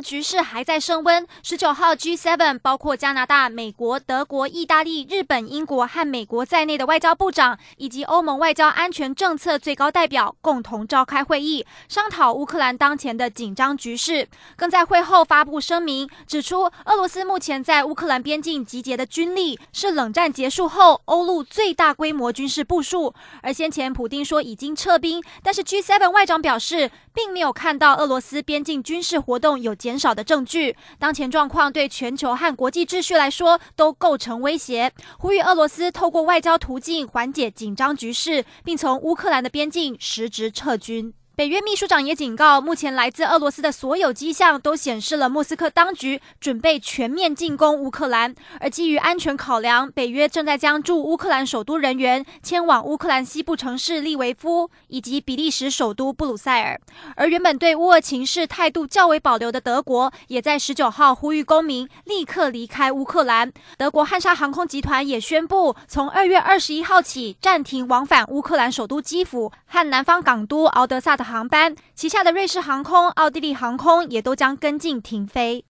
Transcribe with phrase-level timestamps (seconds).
[0.00, 1.26] 局势还在升温。
[1.42, 14.28] 十九号，G7 包括加拿大、美国、德国、意大利、日本、英国和美国在内的外交部长以及欧盟外交安全政策最高代表共同召开会议，商讨乌克兰当前的紧张局势。
[14.56, 23.14] 更在会后发布声明，指出俄罗斯目前在乌克兰边境集结的军力是冷战结束后欧陆最大规模军事部署。
[23.42, 30.76] 而先前普丁说已经撤兵，但是 G7 外长表示，并没有看到俄罗斯边境军事活动有减少的证据。
[30.98, 41.14] 当前状况对全球和国际秩序来说都构成威胁，呼吁俄罗斯透过外交途径缓解紧张局势，并从乌克兰的边境实质撤军。
[41.36, 48.32] 北约秘书长也警告，目前来自俄罗斯的所有迹象都显示了莫斯科当局准备全面进攻乌克兰。
[48.60, 56.80] 而基于安全考量，北约正在将驻乌克兰首都人员迁往乌克兰西部城市利维夫以及比利时首都布鲁塞尔。
[57.16, 63.52] 而原本对乌俄情势态度较为保留的德国，也在十九号呼吁公民立刻离开乌克兰。
[63.76, 75.62] 德国汉莎航空集团也宣布，从二月二十一号起暂停往返乌克兰首都基辅和南方港都敖德萨航班，旗下的瑞士航空、奥地利航空也都将跟进停飞。